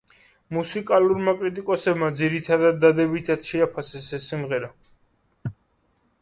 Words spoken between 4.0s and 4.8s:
ეს სიმღერა.